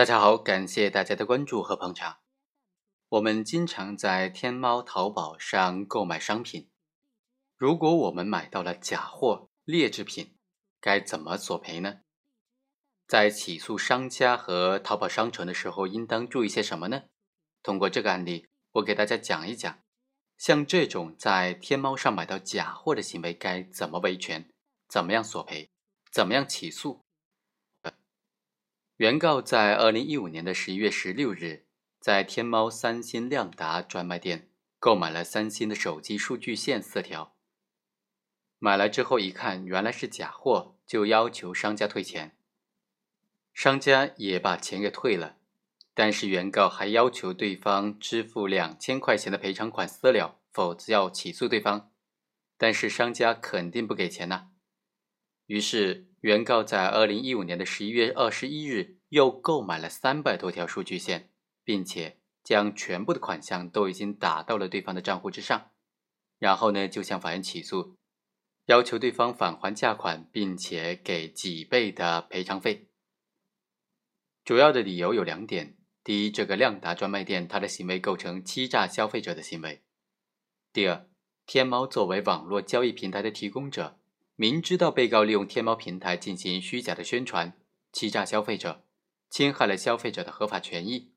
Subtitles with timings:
[0.00, 2.20] 大家好，感谢大家的关注和捧场。
[3.10, 6.70] 我们经常在天猫、淘宝上购买商品，
[7.58, 10.38] 如果我们买到了假货、劣质品，
[10.80, 11.96] 该怎么索赔呢？
[13.06, 17.02] 在起诉商家和淘宝商城的时候，应当注意些什么呢？
[17.62, 19.80] 通过这个案例，我给大家讲一讲，
[20.38, 24.50] 像这种在天猫上买到假货的行为该怎么维权，
[24.88, 25.70] 怎么样索赔，
[26.10, 27.04] 怎么样起诉。
[29.00, 31.64] 原告在二零一五年的十一月十六日，
[32.00, 37.34] 在天猫三星亮达专卖店购买了三星的手机数据线四条。
[38.58, 42.36] 买来之后一看，原来是假货，就要求商家退钱。
[43.54, 45.38] 商家也把钱给退了，
[45.94, 51.90] 但是原告还要求对方支付两千块钱的赔偿款私了，否则要起诉对方。
[52.58, 54.50] 但是商家肯定不给钱呐。
[55.46, 56.08] 于是。
[56.20, 61.30] 原告在二零一五年的十一月二十一日又购买了三百多条数据线，
[61.62, 65.70] 并且将全部的款项都已经打到了对方的账户之上，
[66.38, 67.96] 然后呢就向法院起诉，
[68.66, 72.88] 要求对方返还价款，并且给几倍的赔偿费。
[74.44, 79.82] 主要的理由有两点：第一，这个亮达专卖店它的行为构成欺诈消费者的行为；
[80.72, 81.06] 第二，
[81.46, 83.98] 天猫作为网络交易平台的提供者。
[84.36, 87.52] 明知道被告利用天猫平台进行虚假的宣传，
[87.92, 88.86] 欺诈消费者，
[89.30, 91.12] 侵害了消费者的合法权益，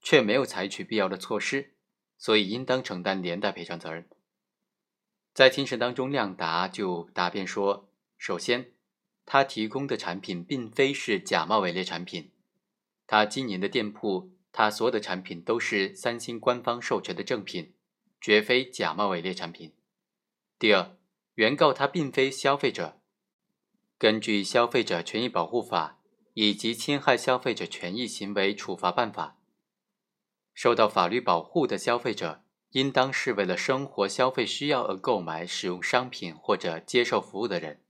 [0.00, 1.74] 却没有采取必要的措施，
[2.16, 4.08] 所以应当承担连带赔偿责任。
[5.32, 8.72] 在庭审当中，亮达就答辩说：首先，
[9.24, 12.32] 他提供的产品并非是假冒伪劣产品，
[13.06, 17.74] 他经营的店铺，他所有的产品都是三星官方授权的正品，
[18.20, 19.74] 绝非假冒伪劣产品。
[20.58, 20.96] 第二。
[21.34, 23.00] 原告他并非消费者，
[23.96, 25.97] 根据《消费者权益保护法》
[26.40, 29.38] 以及《侵害消费者权益行为处罚办法》，
[30.54, 37.80] 受到法律保护的消费者，应当是为了生活消费需要而购买使用商品或者接受服务的人。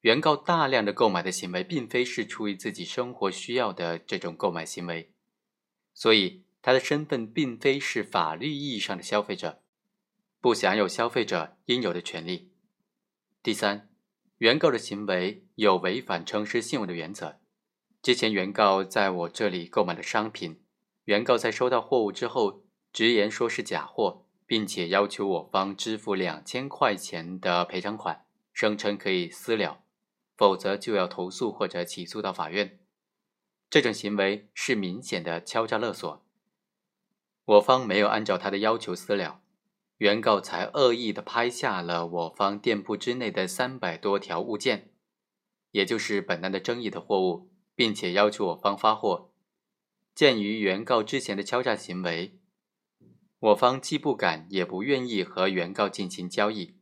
[0.00, 5.12] 原告大量的购买的行为，并非是出于自己生活需要的这种购买行为，
[5.94, 9.62] 所以他的身份并非是法律意义上的消费者，
[10.40, 12.50] 不享有消费者应有的权利。
[13.44, 13.88] 第三，
[14.38, 17.38] 原告的行为有违反诚实信用的原则。
[18.06, 20.62] 之前，原告在我这里购买了商品，
[21.06, 22.62] 原告在收到货物之后，
[22.92, 29.82] 直言说是假货，并且要求我方支付两千块钱的赔偿款，声称可以私了，
[30.36, 32.78] 否则就要投诉或者起诉到法院。
[33.68, 36.24] 这种行为是明显的敲诈勒索，
[37.44, 39.40] 我方没有按照他的要求私了。
[39.96, 44.92] 原告才恶意的拍下了我方店铺之内的三百多条物件，
[45.72, 49.30] 也就是本案的争议的货物，并且要求我方发货。
[50.14, 52.40] 鉴于原告之前的敲诈行为，
[53.38, 56.74] 我方既不敢也不愿意和原告进行交易，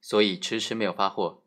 [0.00, 1.42] 所以迟迟没有发货。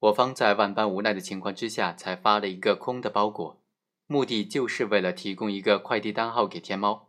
[0.00, 3.62] 我方在万般无奈的情况之下，才发了一个空的包裹，
[4.06, 7.08] 目的就是为了提供一个快递单号给天猫，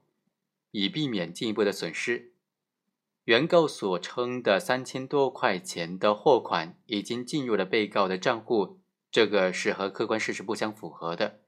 [0.72, 2.34] 以避免进一步的损失。
[3.26, 8.80] 原告所称的三千多块钱的货款已经进入了被告的账户，
[9.14, 11.42] 这个是和客观事实不相符合的。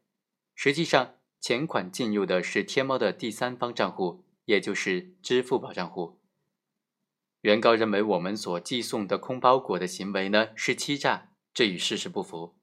[0.54, 6.20] 实际上，钱款进入的是天猫的第三方账户，也就是支付宝账户。
[7.42, 12.56] 原告认为我们所寄送的空包裹的行为呢是欺诈，这与事实不符。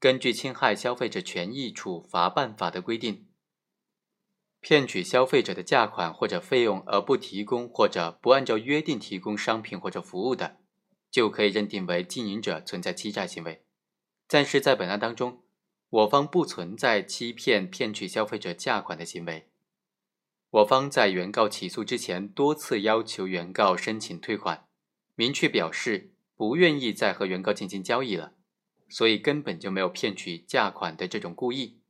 [0.00, 3.28] 根据《侵害消费者权益处罚办法》的规定。
[4.60, 10.56] 骗取消费者的价款或者费用而不提供或者不按照约定提供商品或者服务的，
[11.08, 13.64] 就可以认定为经营者存在欺诈行为。
[14.32, 15.42] 但是在本案当中，
[15.88, 19.48] 我方不存在欺骗、骗取消费者价款的行为。
[20.50, 24.68] 我方在原告起诉之前多次要求原告申请退款，
[25.16, 28.34] 明确表示不愿意再和原告进行交易了，
[28.88, 31.80] 所以根本就没有骗取价款的这种故意。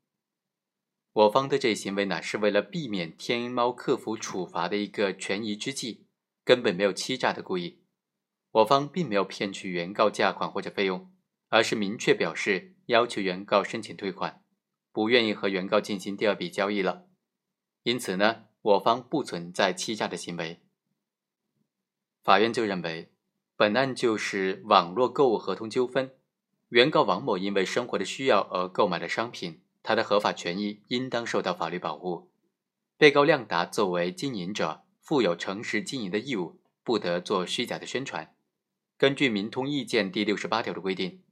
[1.12, 6.06] 我方的这一行为呢，是为了避免天猫客服处罚的一个权宜之计，
[6.42, 7.80] 根本没有欺诈的故意。
[8.52, 11.09] 我方并没有骗取原告价款或者费用，
[11.50, 14.42] 而是明确表示要求原告申请退款，
[14.90, 17.06] 不愿意和原告进行第二笔交易了。
[17.82, 20.62] 因此呢，我方不存在欺诈的行为。
[22.22, 23.12] 法院就认为，
[23.56, 26.12] 本案就是网络购物合同纠纷，
[26.68, 29.62] 原告王某因为生活的需要而购买的商品。
[29.82, 32.30] 他的合法权益应当受到法律保护。
[32.98, 38.36] 被告亮达作为经营者，负有诚实经营的义务，不得做虚假的宣传。
[38.98, 41.22] 根据《民通意见》第六十八条的规定，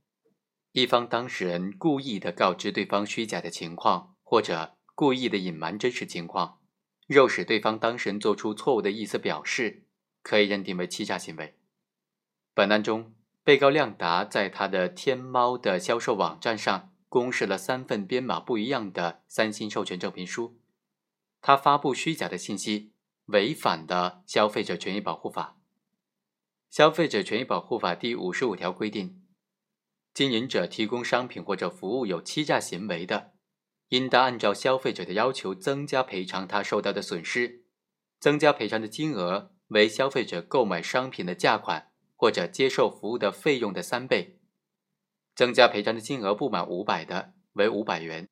[0.73, 6.61] 一方当事人故意的告知对方虚假的情况，或者故意的隐瞒真实情况，
[7.07, 9.85] 诱使对方当事人做出错误的意思表示，
[10.23, 11.57] 可以认定为欺诈行为。
[12.53, 20.61] 本案中，被告亮达在他的天猫的销售网站上公示了三份编码不一样的三星授权证明书，
[21.41, 22.93] 他发布虚假的信息，
[23.27, 25.57] 违反了消费者权益保护法。
[26.69, 29.23] 消费者权益保护法第五十五条规定。
[30.19, 33.35] 经营者提供商品或者服务有欺诈行为的，
[33.91, 37.63] 应当按照消费者的要求增加赔偿他受到的损失，
[38.19, 44.41] 增加赔偿的金额为消费者购买商品的价款或者接受服务的费用的三倍，
[45.37, 48.29] 增加赔偿的金额不满五百的为五百元。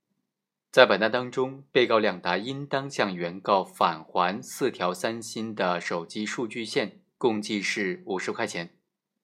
[0.73, 8.75] 在本案当中，被告亮达应当向原告返还四条三星的手机数据线，共计是五十块钱，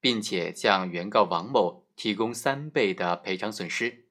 [0.00, 1.82] 并且向原告王某。
[1.94, 4.06] 提供三倍的赔偿损失，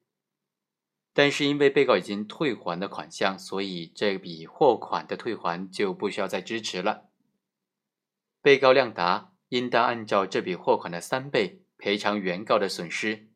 [1.12, 7.08] 但是因为被告已经退还的款项，所以这笔货款的退还就不需要再支持了。
[8.40, 13.28] 被告亮达应当按照这笔货款的三倍赔偿原告的损失。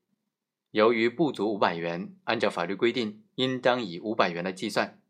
[0.70, 5.00] 由于不足五百元，按照法律规定，应当以五百元来计算。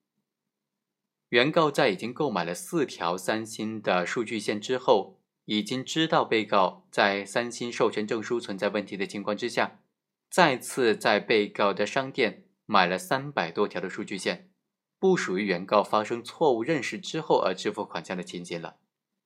[1.29, 5.16] 原告在已经购买了四条三星的数据线之后。
[5.47, 9.81] 已经知道被告在三星授权证书存在问题的情况之下，
[10.29, 14.51] 再次在被告的商店买了三百多条的数据线，
[14.99, 18.77] 不属于原告发生错误认识之后而支付款项的情形了。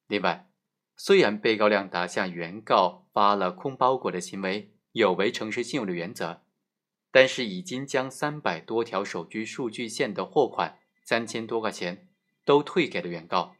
[0.08, 0.50] 另外，
[0.96, 6.42] 虽然被告亮达向原告发了空包裹的行为有违诚实信用的原则，
[7.10, 12.08] 但是已经将三百多条手机数据线的货款三千多块钱
[12.44, 13.56] 都退给了原告。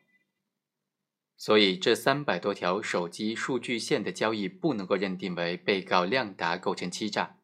[1.42, 7.38] 所以，这三百多条手机数据线的交易不能够认定为被告亮达构成欺诈。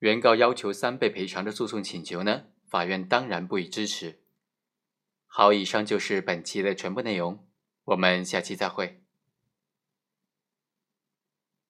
[0.00, 4.20] 原告要求三倍赔偿的诉讼请求呢，法院当然不予支持。
[5.26, 7.46] 好，以上就是本期的全部内容，
[7.84, 9.03] 我们下期再会。